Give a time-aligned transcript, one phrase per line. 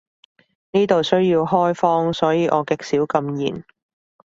[0.71, 3.63] 呢度需要開荒，所以我極少禁言